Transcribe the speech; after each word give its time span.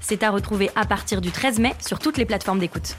C'est 0.00 0.22
à 0.22 0.30
retrouver 0.30 0.70
à 0.74 0.84
partir 0.86 1.20
du 1.20 1.30
13 1.30 1.58
mai 1.58 1.74
sur 1.86 1.98
toutes 1.98 2.18
les 2.18 2.26
plateformes 2.26 2.58
d'écoute. 2.58 2.96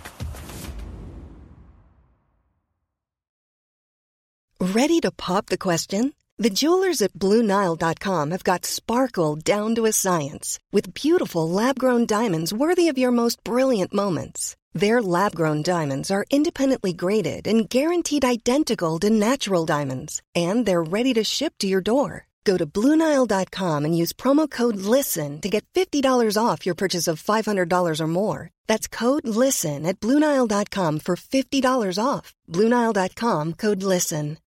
Ready 4.59 5.01
to 5.01 5.11
pop 5.11 5.47
the 5.47 5.57
question? 5.57 6.13
The 6.37 6.49
jewelers 6.49 7.01
at 7.01 7.13
BlueNile.com 7.13 8.31
have 8.31 8.43
got 8.43 8.65
sparkle 8.65 9.35
down 9.35 9.75
to 9.75 9.85
a 9.85 9.91
science 9.91 10.57
with 10.71 10.93
beautiful 10.93 11.47
lab-grown 11.47 12.05
diamonds 12.05 12.51
worthy 12.51 12.87
of 12.87 12.97
your 12.97 13.11
most 13.11 13.43
brilliant 13.43 13.93
moments. 13.93 14.55
Their 14.73 15.01
lab-grown 15.01 15.63
diamonds 15.63 16.09
are 16.09 16.25
independently 16.31 16.93
graded 16.93 17.47
and 17.47 17.70
guaranteed 17.70 18.23
identical 18.23 18.97
to 18.99 19.09
natural 19.09 19.65
diamonds, 19.65 20.21
and 20.33 20.65
they're 20.65 20.81
ready 20.81 21.13
to 21.13 21.23
ship 21.23 21.53
to 21.59 21.67
your 21.67 21.81
door. 21.81 22.27
Go 22.43 22.57
to 22.57 22.65
BlueNile.com 22.65 23.85
and 23.85 23.97
use 23.97 24.13
promo 24.13 24.49
code 24.49 24.77
LISTEN 24.77 25.41
to 25.41 25.49
get 25.49 25.65
$50 25.73 26.37
off 26.37 26.65
your 26.65 26.75
purchase 26.75 27.07
of 27.07 27.21
$500 27.21 27.99
or 27.99 28.07
more. 28.07 28.49
That's 28.67 28.87
code 28.87 29.27
LISTEN 29.27 29.85
at 29.85 29.99
BlueNile.com 29.99 30.99
for 30.99 31.15
$50 31.15 31.98
off. 32.03 32.33
BlueNile.com 32.49 33.53
code 33.53 33.83
LISTEN. 33.83 34.37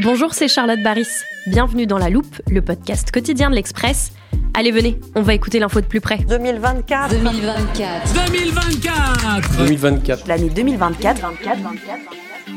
Bonjour, 0.00 0.32
c'est 0.32 0.48
Charlotte 0.48 0.82
Baris. 0.82 1.24
Bienvenue 1.48 1.86
dans 1.86 1.98
La 1.98 2.08
Loupe, 2.08 2.40
le 2.48 2.62
podcast 2.62 3.10
quotidien 3.10 3.50
de 3.50 3.56
l'Express. 3.56 4.12
Allez, 4.58 4.72
venez, 4.72 4.98
on 5.14 5.22
va 5.22 5.34
écouter 5.34 5.60
l'info 5.60 5.80
de 5.80 5.86
plus 5.86 6.00
près. 6.00 6.18
2024. 6.28 7.10
2024. 7.10 8.26
2024 8.26 9.56
2024. 9.56 10.26
L'année 10.26 10.50
2024. 10.50 11.20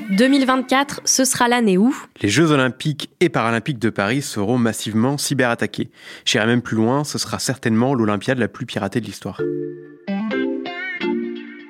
2024, 0.09 1.01
ce 1.05 1.25
sera 1.25 1.47
l'année 1.47 1.77
où 1.77 1.95
Les 2.23 2.29
Jeux 2.29 2.49
Olympiques 2.49 3.11
et 3.19 3.29
Paralympiques 3.29 3.77
de 3.77 3.91
Paris 3.91 4.23
seront 4.23 4.57
massivement 4.57 5.19
cyberattaqués. 5.19 5.91
J'irai 6.25 6.47
même 6.47 6.63
plus 6.63 6.75
loin, 6.75 7.03
ce 7.03 7.19
sera 7.19 7.37
certainement 7.37 7.93
l'Olympiade 7.93 8.39
la 8.39 8.47
plus 8.47 8.65
piratée 8.65 8.99
de 8.99 9.05
l'histoire. 9.05 9.39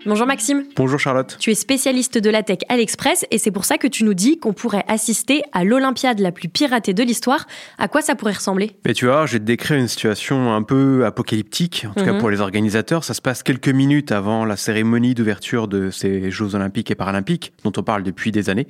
Bonjour 0.04 0.26
Maxime. 0.26 0.64
Bonjour 0.76 1.00
Charlotte. 1.00 1.38
Tu 1.40 1.52
es 1.52 1.56
spécialiste 1.56 2.18
de 2.18 2.30
la 2.32 2.42
tech 2.42 2.58
à 2.70 2.78
l'Express 2.78 3.24
et 3.30 3.38
c'est 3.38 3.52
pour 3.52 3.66
ça 3.66 3.78
que 3.78 3.86
tu 3.86 4.04
nous 4.04 4.16
dis 4.16 4.40
qu'on 4.40 4.52
pourrait 4.52 4.84
assister 4.88 5.44
à 5.54 5.64
l'Olympiade 5.64 6.18
la 6.20 6.32
plus 6.32 6.50
piratée 6.50 6.96
de 6.96 7.04
l'histoire. 7.04 7.46
À 7.78 7.88
quoi 7.88 8.02
ça 8.02 8.16
pourrait 8.16 8.34
ressembler? 8.34 8.72
Mais 8.84 8.96
tu 8.96 9.06
vois, 9.06 9.28
je 9.28 9.34
vais 9.34 9.40
te 9.40 9.44
décrire 9.44 9.78
une 9.78 9.88
situation 9.88 10.56
un 10.56 10.64
peu 10.64 11.06
apocalyptique, 11.06 11.86
en 11.88 11.94
tout 11.94 12.04
cas 12.04 12.14
Mhm. 12.14 12.18
pour 12.20 12.32
les 12.32 12.42
organisateurs. 12.42 13.04
Ça 13.04 13.14
se 13.14 13.22
passe 13.22 13.44
quelques 13.44 13.70
minutes 13.70 14.12
avant 14.12 14.44
la 14.44 14.58
cérémonie 14.58 15.14
d'ouverture 15.14 15.68
de 15.68 15.92
ces 15.92 16.32
Jeux 16.32 16.56
Olympiques 16.56 16.90
et 16.90 16.96
Paralympiques, 16.96 17.54
dont 17.64 17.74
on 17.78 17.84
parle 17.84 18.02
depuis 18.02 18.32
des 18.32 18.50
années. 18.50 18.66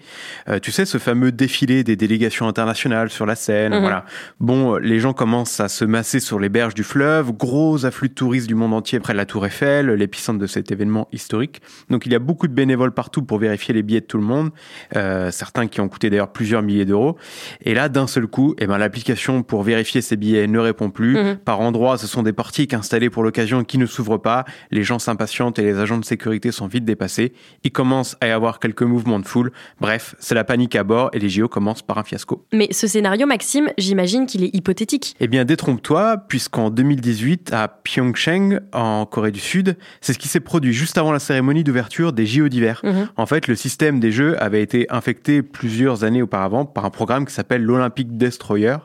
Euh, 0.50 0.60
tu 0.60 0.74
sais, 0.74 0.84
ce 0.84 0.98
fameux 0.98 1.32
défilé 1.32 1.86
des 1.86 1.96
délégations 1.96 2.46
internationales 2.50 3.10
sur 3.10 3.26
la 3.26 3.36
scène, 3.36 3.74
Mhm. 3.76 3.80
voilà. 3.80 4.04
Bon, 4.42 4.76
les 4.76 5.00
gens 5.00 5.14
commencent 5.14 5.62
à 5.62 5.70
se 5.70 5.86
masser 5.86 6.20
sur 6.20 6.40
les 6.42 6.50
berges 6.50 6.74
du 6.76 6.84
fleuve, 6.84 7.32
gros 7.32 7.86
afflux 7.86 8.10
de 8.10 8.16
touristes 8.16 8.48
du 8.48 8.56
monde 8.56 8.74
entier 8.74 9.00
près 9.00 9.14
de 9.14 9.18
la 9.18 9.26
Tour 9.26 9.46
Eiffel, 9.46 9.92
l'épicentre 9.92 10.38
de 10.40 10.48
cet 10.48 10.72
événement 10.74 11.08
historique. 11.22 11.62
Donc 11.90 12.06
il 12.06 12.12
y 12.12 12.16
a 12.16 12.20
beaucoup 12.20 12.48
de 12.48 12.54
bénévoles 12.54 12.92
partout 12.92 13.22
pour 13.22 13.38
vérifier 13.38 13.74
les 13.74 13.84
billets 13.84 14.02
de 14.02 14.06
tout 14.06 14.18
le 14.18 14.24
monde, 14.24 14.50
euh, 14.96 15.32
certains 15.32 15.68
qui 15.68 15.82
ont 15.82 15.88
coûté 15.88 16.10
d'ailleurs 16.10 16.32
plusieurs 16.32 16.62
milliers 16.62 16.86
d'euros. 16.86 17.18
Et 17.64 17.74
là, 17.74 17.90
d'un 17.90 18.08
seul 18.08 18.28
coup, 18.28 18.56
eh 18.60 18.68
ben, 18.68 18.78
l'application 18.78 19.44
pour 19.44 19.64
vérifier 19.64 20.02
ces 20.02 20.18
billets 20.18 20.48
ne 20.48 20.60
répond 20.60 20.90
plus. 20.90 21.18
Mhm. 21.18 21.38
Par 21.38 21.60
endroits, 21.60 21.98
ce 21.98 22.08
sont 22.08 22.24
des 22.24 22.34
portiques 22.34 22.74
installés 22.74 23.10
pour 23.10 23.24
l'occasion 23.24 23.64
qui 23.64 23.78
ne 23.78 23.86
s'ouvrent 23.86 24.18
pas. 24.18 24.46
Les 24.72 24.84
gens 24.84 25.00
s'impatientent 25.00 25.60
et 25.60 25.64
les 25.64 25.78
agents 25.78 25.98
de 25.98 26.06
sécurité 26.06 26.52
sont 26.52 26.68
vite 26.68 26.86
dépassés. 26.86 27.34
Il 27.64 27.72
commence 27.72 28.18
à 28.22 28.28
y 28.28 28.32
avoir 28.32 28.60
quelques 28.60 28.84
mouvements 28.84 29.20
de 29.20 29.26
foule. 29.26 29.52
Bref, 29.80 30.16
c'est 30.20 30.36
la 30.36 30.44
panique 30.44 30.76
à 30.76 30.84
bord 30.84 31.10
et 31.14 31.20
les 31.20 31.30
JO 31.30 31.48
commencent 31.48 31.82
par 31.82 31.98
un 31.98 32.04
fiasco. 32.04 32.46
Mais 32.54 32.68
ce 32.72 32.88
scénario, 32.88 33.28
Maxime, 33.28 33.70
j'imagine 33.78 34.26
qu'il 34.26 34.44
est 34.44 34.54
hypothétique. 34.54 35.16
Eh 35.20 35.28
bien, 35.28 35.46
détrompe-toi, 35.46 36.18
puisqu'en 36.28 36.70
2018, 36.70 37.54
à 37.54 37.68
Pyeongchang, 37.68 38.60
en 38.74 39.06
Corée 39.06 39.32
du 39.32 39.40
Sud, 39.40 39.78
c'est 40.02 40.14
ce 40.14 40.20
qui 40.20 40.28
s'est 40.28 40.40
produit 40.40 40.74
juste 40.74 40.98
avant 40.98 41.11
la 41.12 41.20
cérémonie 41.20 41.64
d'ouverture 41.64 42.14
des 42.14 42.26
JO 42.26 42.50
d'hiver. 42.50 42.82
Mhm. 42.84 43.10
En 43.18 43.26
fait, 43.26 43.48
le 43.48 43.56
système 43.56 44.00
des 44.00 44.12
Jeux 44.12 44.42
avait 44.42 44.62
été 44.62 44.86
infecté 44.90 45.42
plusieurs 45.42 46.04
années 46.04 46.22
auparavant 46.22 46.66
par 46.66 46.86
un 46.86 46.90
programme 46.90 47.26
qui 47.26 47.34
s'appelle 47.34 47.64
l'Olympic 47.64 48.18
Destroyer, 48.18 48.78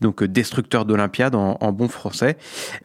donc 0.00 0.22
euh, 0.22 0.28
destructeur 0.28 0.84
d'Olympiade 0.84 1.34
en, 1.34 1.58
en 1.60 1.72
bon 1.72 1.88
français. 1.88 2.36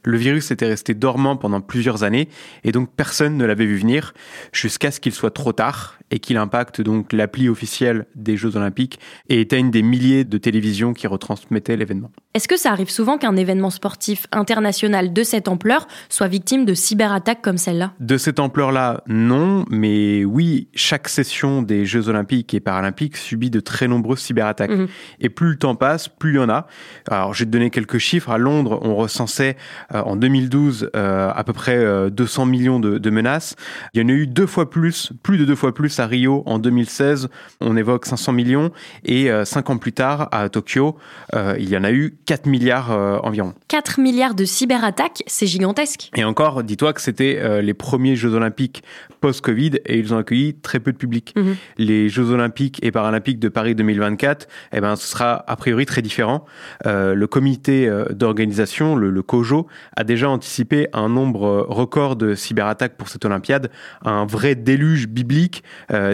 Le 0.04 0.18
virus 0.18 0.52
était 0.52 0.68
resté 0.68 0.94
dormant 0.94 1.36
pendant 1.36 1.62
plusieurs 1.62 2.04
années 2.04 2.30
et 2.64 2.72
donc 2.72 2.90
personne 2.96 3.38
ne 3.38 3.46
l'avait 3.46 3.66
vu 3.66 3.78
venir 3.78 4.14
jusqu'à 4.52 4.92
ce 4.92 5.00
qu'il 5.00 5.14
soit 5.14 5.32
trop 5.32 5.54
tard 5.54 5.98
et 6.12 6.20
qu'il 6.20 6.38
impacte 6.38 6.82
donc 6.82 7.14
l'appli 7.14 7.50
officielle 7.50 8.06
des 8.16 8.38
Jeux 8.38 8.56
Olympiques 8.56 9.00
et 9.30 9.42
éteigne 9.42 9.72
des 9.72 9.82
milliers 9.82 10.24
de 10.26 10.38
télévisions 10.38 10.94
qui 10.94 11.08
retransmettaient 11.08 11.78
l'événement. 11.78 12.12
Est-ce 12.34 12.48
que 12.48 12.58
ça 12.58 12.72
arrive 12.72 12.90
souvent 12.90 13.18
qu'un 13.18 13.36
événement 13.36 13.70
sportif 13.70 14.28
international 14.32 15.12
de 15.12 15.24
cette 15.24 15.48
ampleur 15.48 15.88
soit 16.08 16.28
victime 16.28 16.64
de 16.66 16.74
cyberattaques 16.74 17.42
comme 17.42 17.58
celle-là? 17.58 17.94
De 18.00 18.18
cette 18.18 18.40
ampleur-là, 18.40 19.04
non, 19.08 19.66
mais 19.70 20.24
oui, 20.24 20.70
chaque 20.74 21.10
session 21.10 21.62
des 21.62 21.86
Jeux 21.86 22.08
Olympiques 22.08 22.54
et 22.54 22.60
Paralympiques 22.60 23.18
subit 23.18 23.50
de 23.50 23.60
très 23.60 23.88
nombreuses 23.88 24.20
cyberattaques. 24.20 24.72
Mhm. 24.72 24.88
Et 25.20 25.30
plus 25.30 25.50
le 25.50 25.58
temps 25.58 25.76
passe, 25.76 26.08
plus 26.08 26.32
il 26.32 26.36
y 26.36 26.40
en 26.40 26.50
a. 26.50 26.68
Alors, 27.10 27.34
je 27.34 27.40
vais 27.40 27.46
te 27.46 27.52
donner 27.52 27.70
quelques 27.70 27.98
chiffres. 27.98 28.30
À 28.30 28.38
Londres, 28.38 28.80
on 28.82 28.96
recensait 28.96 29.58
euh, 29.94 30.02
en 30.02 30.16
2012 30.16 30.90
euh, 30.96 31.32
à 31.36 31.44
peu 31.44 31.54
près 31.54 31.78
euh, 31.78 32.10
200 32.10 32.46
millions 32.46 32.80
de, 32.80 32.98
de 32.98 33.10
menaces. 33.10 33.56
Il 33.94 34.02
y 34.02 34.06
en 34.06 34.08
a 34.08 34.14
eu 34.14 34.26
deux 34.26 34.48
fois 34.48 34.70
plus, 34.70 35.12
plus 35.22 35.38
de 35.38 35.46
deux 35.46 35.56
fois 35.56 35.74
plus 35.74 36.00
à 36.00 36.08
Rio 36.08 36.44
en 36.46 36.60
2016. 36.60 37.28
On 37.60 37.76
évoque 37.76 38.06
500 38.06 38.32
millions. 38.32 38.72
Et 39.04 39.30
euh, 39.32 39.46
cinq 39.46 39.70
ans 39.70 39.78
plus 39.78 39.94
tard, 39.94 40.30
à 40.32 40.50
Tokyo, 40.50 40.98
euh, 41.36 41.56
il 41.60 41.70
y 41.70 41.78
en 41.78 41.84
a 41.84 41.92
eu 41.92 42.16
4 42.26 42.46
milliards 42.46 42.92
euh, 42.92 43.18
environ. 43.24 43.54
4 43.68 44.00
milliards 44.00 44.36
de 44.36 44.46
cyberattaques, 44.46 45.24
c'est 45.28 45.48
gigantesque. 45.48 46.10
Et 46.16 46.24
encore, 46.24 46.64
dis-toi 46.64 46.94
que 46.94 47.02
c'était 47.02 47.38
euh, 47.40 47.62
les 47.62 47.74
premiers 47.74 48.16
Jeux 48.16 48.34
Olympiques 48.34 48.84
post-Covid 49.20 49.80
et 49.86 50.00
ils 50.00 50.14
ont 50.14 50.18
accueilli 50.18 50.56
très 50.56 50.80
peu 50.80 50.92
de 50.92 50.98
public. 50.98 51.34
Mhm. 51.36 51.56
Les 51.78 52.10
Jeux 52.10 52.32
Olympiques 52.32 52.80
et 52.84 52.92
Paralympiques 52.92 53.40
de 53.40 53.50
Paris 53.50 53.76
2024, 53.76 54.48
eh 54.74 54.82
ben, 54.82 54.96
ce 54.96 55.08
sera 55.08 55.44
a 55.48 55.56
priori 55.56 55.86
très 55.86 56.02
différent. 56.02 56.46
Euh, 56.86 57.14
le 57.14 57.28
comité 57.28 57.90
d'organisation, 58.12 58.96
le, 58.96 59.10
le 59.10 59.22
COJO, 59.22 59.68
a 59.96 60.04
déjà 60.04 60.30
anticipé 60.30 60.88
un 60.94 61.10
nombre 61.10 61.66
record 61.70 62.16
de 62.16 62.36
cyberattaques 62.36 62.98
pour 62.98 63.10
cette 63.10 63.26
Olympiade, 63.26 63.70
un 64.04 64.26
vrai 64.26 64.56
déluge 64.56 65.08
biblique, 65.08 65.64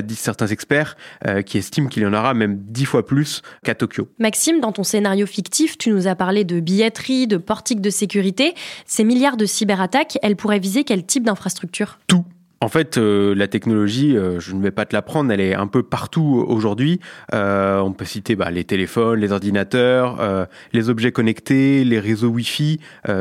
disent 0.03 0.19
certains 0.19 0.47
experts, 0.47 0.97
qui 1.45 1.57
estiment 1.57 1.87
qu'il 1.87 2.03
y 2.03 2.05
en 2.05 2.13
aura 2.13 2.33
même 2.33 2.57
dix 2.59 2.85
fois 2.85 3.05
plus 3.05 3.41
qu'à 3.63 3.75
Tokyo. 3.75 4.09
Maxime, 4.19 4.59
dans 4.59 4.71
ton 4.71 4.83
scénario 4.83 5.25
fictif, 5.25 5.77
tu 5.77 5.91
nous 5.91 5.96
as 6.05 6.15
parlé 6.15 6.43
de 6.43 6.59
billetterie, 6.59 7.25
de 7.25 7.37
portiques 7.37 7.81
de 7.81 7.89
sécurité. 7.89 8.53
Ces 8.85 9.03
milliards 9.03 9.37
de 9.37 9.45
cyberattaques, 9.45 10.19
elles 10.21 10.35
pourraient 10.35 10.59
viser 10.59 10.83
quel 10.83 11.03
type 11.03 11.23
d'infrastructure? 11.23 11.97
Tout. 12.05 12.25
En 12.59 12.69
fait, 12.69 12.97
euh, 12.97 13.35
la 13.35 13.47
technologie, 13.47 14.17
euh, 14.17 14.39
je 14.39 14.55
ne 14.55 14.61
vais 14.63 14.71
pas 14.71 14.85
te 14.85 14.95
l'apprendre, 14.95 15.31
elle 15.31 15.41
est 15.41 15.53
un 15.53 15.67
peu 15.67 15.83
partout 15.83 16.43
aujourd'hui. 16.47 16.99
Euh, 17.33 17.79
on 17.79 17.93
peut 17.93 18.05
citer 18.05 18.35
bah, 18.35 18.49
les 18.49 18.63
téléphones, 18.63 19.19
les 19.19 19.31
ordinateurs, 19.31 20.47
les 20.73 20.89
objets 20.89 21.11
connectés, 21.11 21.83
les 21.83 21.99
réseaux 21.99 22.29
Wi-Fi 22.29 22.79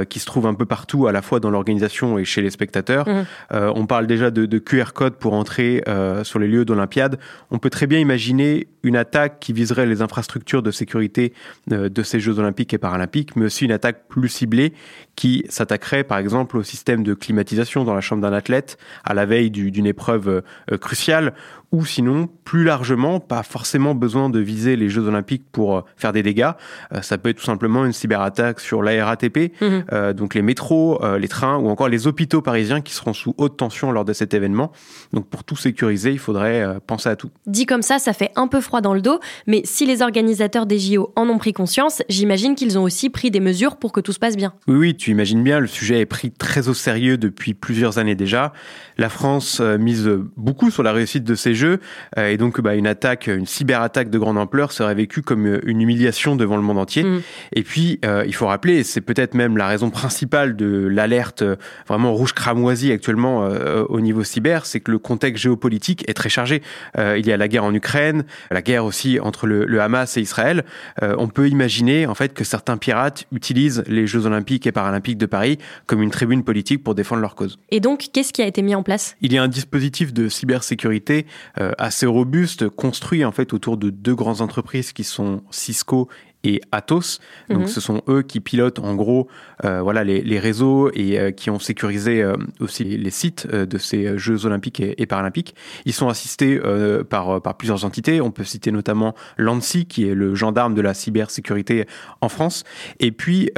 qui 0.08 0.18
se 0.18 0.26
trouvent 0.26 0.46
un 0.46 0.54
peu 0.54 0.64
partout, 0.64 1.06
à 1.06 1.12
la 1.12 1.22
fois 1.22 1.40
dans 1.40 1.50
l'organisation 1.50 2.18
et 2.18 2.24
chez 2.24 2.40
les 2.40 2.50
spectateurs. 2.50 3.06
Euh, 3.52 3.72
on 3.74 3.86
parle 3.86 4.06
déjà 4.06 4.30
de, 4.30 4.46
de 4.46 4.58
QR 4.58 4.92
code 4.94 5.14
pour 5.14 5.34
entrer 5.34 5.82
sur 6.22 6.38
les 6.38 6.48
lieux 6.48 6.64
d'Olympiade. 6.64 7.18
On 7.50 7.58
peut 7.58 7.70
très 7.70 7.86
bien 7.86 7.98
imaginer 7.98 8.68
une 8.82 8.96
attaque 8.96 9.40
qui 9.40 9.52
viserait 9.52 9.86
les 9.86 10.00
infrastructures 10.00 10.62
de 10.62 10.70
sécurité 10.70 11.32
de 11.66 12.02
ces 12.02 12.20
Jeux 12.20 12.38
olympiques 12.38 12.72
et 12.72 12.78
paralympiques, 12.78 13.36
mais 13.36 13.46
aussi 13.46 13.64
une 13.64 13.72
attaque 13.72 14.08
plus 14.08 14.28
ciblée 14.28 14.72
qui 15.16 15.44
s'attaquerait 15.48 16.04
par 16.04 16.18
exemple 16.18 16.56
au 16.56 16.62
système 16.62 17.02
de 17.02 17.14
climatisation 17.14 17.84
dans 17.84 17.94
la 17.94 18.00
chambre 18.00 18.22
d'un 18.22 18.32
athlète 18.32 18.78
à 19.04 19.14
la 19.14 19.25
veille 19.26 19.50
du- 19.50 19.70
d'une 19.70 19.86
épreuve 19.86 20.42
euh, 20.72 20.78
cruciale 20.78 21.34
ou 21.72 21.84
sinon, 21.84 22.28
plus 22.44 22.64
largement, 22.64 23.18
pas 23.18 23.42
forcément 23.42 23.94
besoin 23.94 24.30
de 24.30 24.38
viser 24.38 24.76
les 24.76 24.88
Jeux 24.88 25.06
olympiques 25.06 25.44
pour 25.50 25.76
euh, 25.76 25.80
faire 25.96 26.12
des 26.12 26.22
dégâts. 26.22 26.50
Euh, 26.92 27.02
ça 27.02 27.18
peut 27.18 27.30
être 27.30 27.38
tout 27.38 27.44
simplement 27.44 27.84
une 27.84 27.92
cyberattaque 27.92 28.60
sur 28.60 28.82
la 28.82 29.04
RATP, 29.04 29.52
mhm. 29.60 29.84
euh, 29.92 30.12
donc 30.12 30.34
les 30.34 30.42
métros, 30.42 31.00
les 31.18 31.28
trains 31.28 31.56
ou 31.56 31.68
encore 31.68 31.88
les 31.88 32.06
hôpitaux 32.06 32.40
parisiens 32.40 32.80
qui 32.80 32.94
seront 32.94 33.12
sous 33.12 33.34
haute 33.36 33.56
tension 33.56 33.90
lors 33.90 34.04
de 34.04 34.12
cet 34.12 34.32
événement. 34.32 34.72
Donc 35.12 35.26
pour 35.26 35.44
tout 35.44 35.56
sécuriser, 35.56 36.12
il 36.12 36.18
faudrait 36.18 36.78
penser 36.86 37.08
à 37.08 37.16
tout. 37.16 37.30
Dit 37.46 37.66
comme 37.66 37.82
ça, 37.82 37.98
ça 37.98 38.12
fait 38.12 38.30
un 38.36 38.46
peu 38.46 38.60
froid 38.60 38.80
dans 38.80 38.94
le 38.94 39.00
dos, 39.00 39.18
mais 39.46 39.62
si 39.64 39.86
les 39.86 40.02
organisateurs 40.02 40.66
des 40.66 40.78
JO 40.78 41.12
en 41.16 41.28
ont 41.28 41.38
pris 41.38 41.52
conscience, 41.52 42.02
j'imagine 42.08 42.54
qu'ils 42.54 42.78
ont 42.78 42.84
aussi 42.84 43.10
pris 43.10 43.30
des 43.30 43.40
mesures 43.40 43.76
pour 43.76 43.92
que 43.92 44.00
tout 44.00 44.12
se 44.12 44.18
passe 44.18 44.36
bien. 44.36 44.54
Oui, 44.68 44.76
oui, 44.76 44.96
tu 44.96 45.10
imagines 45.10 45.42
bien, 45.42 45.60
le 45.60 45.66
sujet 45.66 46.00
est 46.00 46.06
pris 46.06 46.30
très 46.30 46.68
au 46.68 46.74
sérieux 46.74 47.16
depuis 47.16 47.54
plusieurs 47.54 47.98
années 47.98 48.14
déjà. 48.14 48.52
La 48.98 49.08
France 49.08 49.60
mise 49.60 50.08
beaucoup 50.36 50.70
sur 50.70 50.82
la 50.82 50.92
réussite 50.92 51.24
de 51.24 51.34
ces 51.34 51.55
Jeux 51.56 51.80
et 52.16 52.36
donc 52.36 52.60
bah, 52.60 52.74
une 52.74 52.86
attaque, 52.86 53.26
une 53.26 53.46
cyberattaque 53.46 54.10
de 54.10 54.18
grande 54.18 54.38
ampleur 54.38 54.72
serait 54.72 54.94
vécue 54.94 55.22
comme 55.22 55.46
euh, 55.46 55.60
une 55.64 55.80
humiliation 55.80 56.36
devant 56.36 56.56
le 56.56 56.62
monde 56.62 56.78
entier. 56.78 57.04
Mm. 57.04 57.22
Et 57.52 57.62
puis, 57.62 57.98
euh, 58.04 58.24
il 58.26 58.34
faut 58.34 58.46
rappeler, 58.46 58.84
c'est 58.84 59.00
peut-être 59.00 59.34
même 59.34 59.56
la 59.56 59.66
raison 59.66 59.90
principale 59.90 60.56
de 60.56 60.86
l'alerte 60.86 61.42
euh, 61.42 61.56
vraiment 61.88 62.12
rouge 62.12 62.32
cramoisie 62.32 62.92
actuellement 62.92 63.46
au 63.88 64.00
niveau 64.00 64.24
cyber, 64.24 64.66
c'est 64.66 64.80
que 64.80 64.90
le 64.90 64.98
contexte 64.98 65.42
géopolitique 65.42 66.08
est 66.08 66.14
très 66.14 66.28
chargé. 66.28 66.62
il 66.96 67.26
y 67.26 67.32
a 67.32 67.36
la 67.36 67.48
guerre 67.48 67.64
en 67.64 67.74
Ukraine, 67.74 68.24
la 68.50 68.62
guerre 68.62 68.84
aussi 68.84 69.18
entre 69.20 69.46
le, 69.46 69.64
le 69.64 69.80
Hamas 69.80 70.16
et 70.16 70.20
Israël. 70.20 70.64
on 71.02 71.28
peut 71.28 71.48
imaginer 71.48 72.06
en 72.06 72.14
fait 72.14 72.34
que 72.34 72.44
certains 72.44 72.76
pirates 72.76 73.26
utilisent 73.32 73.84
les 73.86 74.06
Jeux 74.06 74.26
olympiques 74.26 74.66
et 74.66 74.72
paralympiques 74.72 75.18
de 75.18 75.26
Paris 75.26 75.58
comme 75.86 76.02
une 76.02 76.10
tribune 76.10 76.44
politique 76.44 76.82
pour 76.82 76.94
défendre 76.94 77.22
leur 77.22 77.34
cause. 77.34 77.58
Et 77.70 77.80
donc, 77.80 78.08
qu'est-ce 78.12 78.32
qui 78.32 78.42
a 78.42 78.46
été 78.46 78.62
mis 78.62 78.74
en 78.74 78.82
place? 78.82 79.16
Il 79.20 79.32
y 79.32 79.38
a 79.38 79.42
un 79.42 79.48
dispositif 79.48 80.12
de 80.12 80.28
cybersécurité 80.28 81.26
assez 81.54 82.06
robuste, 82.06 82.68
construit 82.68 83.24
en 83.24 83.32
fait 83.32 83.52
autour 83.52 83.76
de 83.76 83.90
deux 83.90 84.14
grandes 84.14 84.40
entreprises 84.40 84.92
qui 84.92 85.04
sont 85.04 85.42
Cisco 85.50 86.08
et 86.46 86.60
Atos. 86.72 87.20
Donc, 87.50 87.62
mhm. 87.62 87.66
ce 87.66 87.80
sont 87.80 88.02
eux 88.08 88.22
qui 88.22 88.40
pilotent 88.40 88.78
en 88.78 88.94
gros 88.94 89.28
euh, 89.64 89.82
voilà, 89.82 90.04
les, 90.04 90.38
réseaux 90.38 90.90
et 90.94 91.18
euh, 91.18 91.30
qui 91.30 91.50
ont 91.50 91.58
sécurisé 91.58 92.22
euh, 92.22 92.36
aussi 92.60 92.84
les 92.84 93.10
sites 93.10 93.46
de 93.46 93.78
ces 93.78 94.16
Jeux 94.16 94.46
olympiques 94.46 94.80
et, 94.80 95.06
paralympiques. 95.06 95.54
Ils 95.84 95.92
sont 95.92 96.08
assistés 96.08 96.60
par, 97.08 97.40
par 97.40 97.56
plusieurs 97.56 97.84
entités. 97.84 98.20
On 98.20 98.30
peut 98.30 98.44
citer 98.44 98.70
notamment 98.70 99.14
l'ANSI, 99.36 99.86
qui 99.86 100.08
est 100.08 100.14
le 100.14 100.34
gendarme 100.34 100.74
de 100.74 100.80
la 100.80 100.94
cybersécurité 100.94 101.86
en 102.20 102.28
France. 102.28 102.64
Et 103.00 103.12
puis, 103.12 103.50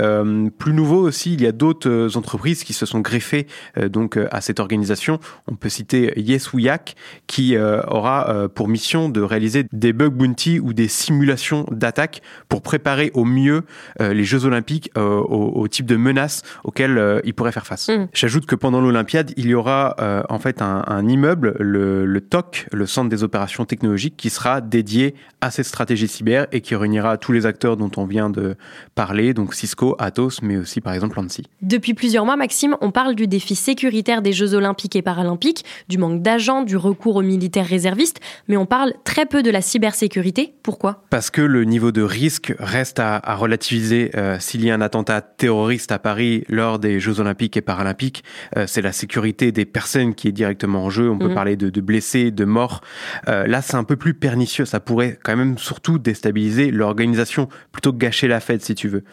plus 0.58 0.72
nouveau 0.72 1.00
aussi, 1.06 1.34
il 1.34 1.42
y 1.42 1.46
a 1.46 1.52
d'autres 1.52 2.16
entreprises 2.16 2.64
qui 2.64 2.72
se 2.72 2.86
sont 2.86 3.00
greffées 3.00 3.46
donc 3.76 4.18
à 4.30 4.40
cette 4.40 4.60
organisation. 4.60 5.18
On 5.46 5.56
peut 5.56 5.68
citer 5.68 6.12
YesWuyak, 6.16 6.96
qui 7.26 7.56
aura 7.56 8.48
pour 8.54 8.68
mission 8.68 9.08
de 9.08 9.20
réaliser 9.20 9.66
des 9.72 9.92
bug 9.92 10.12
bounty 10.12 10.60
ou 10.60 10.72
des 10.72 10.88
simulations 10.88 11.66
d'attaque 11.70 12.22
pour 12.48 12.62
préparer 12.78 13.10
au 13.14 13.24
mieux 13.24 13.62
les 14.00 14.24
Jeux 14.24 14.44
olympiques 14.44 14.90
au, 14.96 15.00
au 15.00 15.68
type 15.68 15.86
de 15.86 15.96
menaces 15.96 16.42
auxquelles 16.64 16.98
euh, 16.98 17.20
il 17.24 17.34
pourrait 17.34 17.52
faire 17.52 17.66
face. 17.66 17.88
Mm. 17.88 18.08
J'ajoute 18.12 18.46
que 18.46 18.54
pendant 18.54 18.80
l'Olympiade, 18.80 19.32
il 19.36 19.46
y 19.46 19.54
aura 19.54 19.96
euh, 20.00 20.22
en 20.28 20.38
fait 20.38 20.62
un, 20.62 21.08
immeuble, 21.08 21.54
le, 21.58 22.20
TOC, 22.20 22.66
le 22.72 22.86
Centre 22.86 23.08
des 23.08 23.24
opérations 23.24 23.64
technologiques, 23.64 24.16
qui 24.16 24.30
sera 24.30 24.60
dédié 24.60 25.14
à 25.40 25.50
cette 25.50 25.66
stratégie 25.66 26.08
cyber 26.08 26.46
et 26.52 26.60
qui 26.60 26.74
réunira 26.74 27.16
tous 27.16 27.32
les 27.32 27.46
acteurs 27.46 27.76
dont 27.76 27.90
on 27.96 28.04
vient 28.04 28.30
de 28.30 28.56
parler, 28.94 29.34
donc 29.34 29.54
Cisco, 29.54 29.96
Atos, 29.98 30.42
mais 30.42 30.56
aussi 30.56 30.80
par 30.80 30.92
exemple 30.92 31.16
l'ANSI. 31.16 31.44
Depuis 31.62 31.94
plusieurs 31.94 32.24
mois, 32.24 32.36
Maxime, 32.36 32.76
on 32.80 32.90
parle 32.90 33.14
du 33.14 33.26
défi 33.26 33.54
sécuritaire 33.54 34.22
des 34.22 34.32
Jeux 34.32 34.54
olympiques 34.54 34.96
et 34.96 35.02
paralympiques, 35.02 35.64
du 35.88 35.98
manque 35.98 36.22
d'agents, 36.22 36.62
du 36.62 36.76
recours 36.76 37.16
aux 37.16 37.22
militaires 37.22 37.66
réservistes, 37.66 38.20
mais 38.48 38.56
on 38.56 38.66
parle 38.66 38.92
très 39.04 39.26
peu 39.26 39.42
de 39.42 39.50
la 39.50 39.62
cybersécurité. 39.62 40.54
Pourquoi? 40.62 41.04
Parce 41.10 41.30
que 41.30 41.40
le 41.40 41.64
niveau 41.64 41.92
de 41.92 42.02
risque 42.02 42.54
reste 42.58 42.98
à, 43.00 43.20
relativiser. 43.34 44.10
Euh, 44.16 44.38
s'il 44.40 44.64
y 44.64 44.70
a 44.70 44.74
un 44.74 44.80
attentat 44.80 45.20
terroriste, 45.20 45.88
à 45.90 45.98
Paris 45.98 46.44
lors 46.48 46.78
des 46.78 47.00
Jeux 47.00 47.20
Olympiques 47.20 47.56
et 47.56 47.60
Paralympiques, 47.60 48.24
euh, 48.56 48.64
c'est 48.66 48.82
la 48.82 48.92
sécurité 48.92 49.52
des 49.52 49.64
personnes 49.64 50.14
qui 50.14 50.28
est 50.28 50.32
directement 50.32 50.84
en 50.84 50.90
jeu. 50.90 51.10
On 51.10 51.18
peut 51.18 51.28
mhm. 51.28 51.34
parler 51.34 51.56
de, 51.56 51.80
blessés, 51.80 52.30
de 52.30 52.44
morts. 52.44 52.80
Euh, 53.28 53.46
là, 53.46 53.62
c'est 53.62 53.76
un 53.76 53.84
peu 53.84 53.96
plus 53.96 54.14
pernicieux. 54.14 54.64
Ça 54.64 54.80
pourrait 54.80 55.18
quand 55.22 55.36
même 55.36 55.58
surtout 55.58 55.98
déstabiliser 55.98 56.70
l'organisation 56.70 57.48
plutôt 57.72 57.92
que 57.92 57.98
gâcher 57.98 58.28
la 58.28 58.40
fête, 58.40 58.62
si 58.62 58.74
tu 58.74 58.88
veux. 58.88 59.04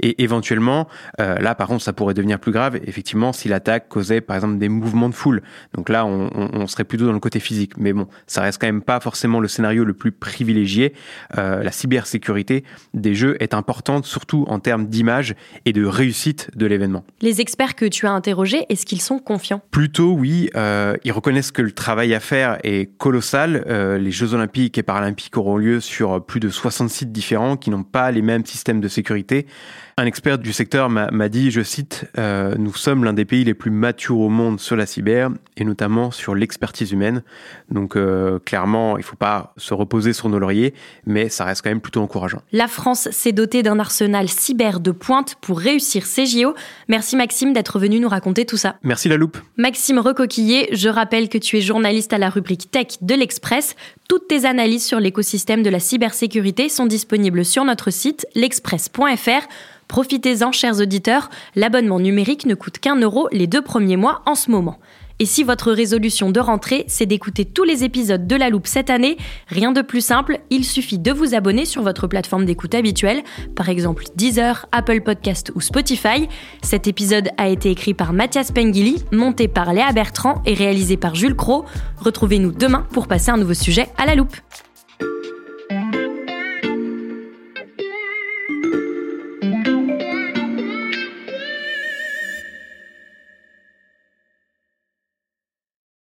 Et 0.00 0.22
éventuellement, 0.22 0.88
euh, 1.20 1.38
là, 1.38 1.54
par 1.54 1.68
contre, 1.68 1.82
ça 1.82 1.92
pourrait 1.92 2.14
devenir 2.14 2.38
plus 2.38 2.52
grave, 2.52 2.78
effectivement, 2.84 3.32
si 3.32 3.48
l'attaque 3.48 3.88
causait, 3.88 4.20
par 4.20 4.36
exemple, 4.36 4.58
des 4.58 4.68
mouvements 4.68 5.08
de 5.08 5.14
foule. 5.14 5.42
Donc 5.74 5.88
là, 5.88 6.04
on, 6.04 6.30
on, 6.34 6.66
serait 6.66 6.84
plutôt 6.84 7.06
dans 7.06 7.12
le 7.12 7.20
côté 7.20 7.40
physique. 7.40 7.76
Mais 7.76 7.92
bon, 7.92 8.08
ça 8.26 8.42
reste 8.42 8.60
quand 8.60 8.66
même 8.66 8.82
pas 8.82 9.00
forcément 9.00 9.40
le 9.40 9.48
scénario 9.48 9.84
le 9.84 9.94
plus 9.94 10.12
privilégié. 10.12 10.94
la 11.34 11.72
cybersécurité 11.72 12.64
des 12.94 13.14
jeux 13.14 13.36
est 13.40 13.54
importante, 13.54 14.06
surtout 14.06 14.44
en 14.48 14.60
termes 14.60 14.86
d'image 14.86 15.34
et 15.64 15.72
de 15.72 15.84
réussite 15.84 16.50
de 16.56 16.66
l'événement. 16.66 17.04
Les 17.20 17.40
experts 17.40 17.74
que 17.74 17.84
tu 17.84 18.06
as 18.06 18.12
interrogés, 18.12 18.66
est-ce 18.68 18.86
qu'ils 18.86 19.00
sont 19.00 19.18
confiants? 19.18 19.62
Plutôt 19.70 20.12
oui, 20.12 20.50
euh, 20.56 20.96
ils 21.04 21.12
reconnaissent 21.12 21.52
que 21.52 21.62
le 21.62 21.72
travail 21.72 22.14
à 22.14 22.20
faire 22.20 22.58
est 22.62 22.96
colossal. 22.98 23.64
Euh, 23.68 23.98
les 23.98 24.10
Jeux 24.10 24.34
olympiques 24.34 24.78
et 24.78 24.82
paralympiques 24.82 25.36
auront 25.36 25.56
lieu 25.56 25.80
sur 25.80 26.24
plus 26.24 26.40
de 26.40 26.48
60 26.48 26.88
sites 26.88 27.12
différents 27.12 27.56
qui 27.56 27.70
n'ont 27.70 27.82
pas 27.82 28.10
les 28.10 28.22
mêmes 28.22 28.44
systèmes 28.44 28.80
de 28.80 28.88
sécurité. 28.88 29.46
Un 29.96 30.06
expert 30.06 30.38
du 30.38 30.52
secteur 30.52 30.88
m'a 30.90 31.28
dit, 31.28 31.50
je 31.50 31.60
cite, 31.60 32.06
euh, 32.18 32.54
Nous 32.56 32.72
sommes 32.72 33.02
l'un 33.02 33.12
des 33.12 33.24
pays 33.24 33.42
les 33.42 33.54
plus 33.54 33.72
matures 33.72 34.20
au 34.20 34.28
monde 34.28 34.60
sur 34.60 34.76
la 34.76 34.86
cyber 34.86 35.30
et 35.56 35.64
notamment 35.64 36.12
sur 36.12 36.36
l'expertise 36.36 36.92
humaine. 36.92 37.24
Donc 37.68 37.98
clairement, 38.44 38.96
il 38.96 39.00
ne 39.00 39.04
faut 39.04 39.16
pas 39.16 39.54
se 39.56 39.74
reposer 39.74 40.12
sur 40.12 40.28
nos 40.28 40.38
lauriers, 40.38 40.72
mais 41.04 41.28
ça 41.28 41.44
reste 41.44 41.62
quand 41.62 41.70
même 41.70 41.80
plutôt 41.80 42.00
encourageant. 42.00 42.42
La 42.52 42.68
France 42.78 43.08
s'est 43.10 43.32
dotée 43.32 43.64
d'un 43.64 43.80
arsenal 43.80 44.28
cyber 44.28 44.78
de 44.78 44.92
pointe 44.92 45.34
pour 45.40 45.58
réussir 45.58 46.06
ses 46.06 46.26
JO. 46.26 46.54
Merci 46.86 47.16
Maxime 47.16 47.52
d'être 47.52 47.80
venu 47.80 47.98
nous 47.98 48.08
raconter 48.08 48.46
tout 48.46 48.56
ça. 48.56 48.76
Merci 48.84 49.08
la 49.08 49.16
loupe. 49.16 49.36
Maxime 49.56 49.98
Recoquillé, 49.98 50.68
je 50.70 50.88
rappelle 50.88 51.28
que 51.28 51.38
tu 51.38 51.58
es 51.58 51.60
journaliste 51.60 52.12
à 52.12 52.18
la 52.18 52.30
rubrique 52.30 52.70
Tech 52.70 52.98
de 53.00 53.16
l'Express. 53.16 53.74
Toutes 54.08 54.28
tes 54.28 54.44
analyses 54.44 54.86
sur 54.86 55.00
l'écosystème 55.00 55.64
de 55.64 55.70
la 55.70 55.80
cybersécurité 55.80 56.68
sont 56.68 56.86
disponibles 56.86 57.44
sur 57.44 57.64
notre 57.64 57.90
site 57.90 58.28
l'express.fr. 58.36 59.48
Profitez-en, 59.88 60.52
chers 60.52 60.80
auditeurs, 60.80 61.30
l'abonnement 61.56 61.98
numérique 61.98 62.46
ne 62.46 62.54
coûte 62.54 62.78
qu'un 62.78 63.00
euro 63.00 63.28
les 63.32 63.48
deux 63.48 63.62
premiers 63.62 63.96
mois 63.96 64.22
en 64.24 64.36
ce 64.36 64.52
moment. 64.52 64.78
Et 65.20 65.26
si 65.26 65.42
votre 65.42 65.72
résolution 65.72 66.30
de 66.30 66.38
rentrée, 66.38 66.84
c'est 66.86 67.06
d'écouter 67.06 67.44
tous 67.44 67.64
les 67.64 67.82
épisodes 67.82 68.26
de 68.26 68.36
La 68.36 68.50
Loupe 68.50 68.66
cette 68.66 68.90
année, 68.90 69.16
rien 69.48 69.72
de 69.72 69.82
plus 69.82 70.00
simple, 70.00 70.40
il 70.50 70.64
suffit 70.64 70.98
de 70.98 71.10
vous 71.10 71.34
abonner 71.34 71.64
sur 71.64 71.82
votre 71.82 72.06
plateforme 72.06 72.44
d'écoute 72.44 72.74
habituelle, 72.74 73.22
par 73.56 73.68
exemple 73.68 74.04
Deezer, 74.14 74.66
Apple 74.70 75.00
Podcast 75.00 75.50
ou 75.54 75.60
Spotify. 75.60 76.28
Cet 76.62 76.86
épisode 76.86 77.30
a 77.36 77.48
été 77.48 77.70
écrit 77.70 77.94
par 77.94 78.12
Mathias 78.12 78.52
Pengili, 78.52 79.02
monté 79.10 79.48
par 79.48 79.72
Léa 79.72 79.92
Bertrand 79.92 80.42
et 80.46 80.54
réalisé 80.54 80.96
par 80.96 81.14
Jules 81.14 81.36
Cro. 81.36 81.64
Retrouvez-nous 81.98 82.52
demain 82.52 82.86
pour 82.92 83.08
passer 83.08 83.30
un 83.30 83.38
nouveau 83.38 83.54
sujet 83.54 83.88
à 83.96 84.06
La 84.06 84.14
Loupe. 84.14 84.36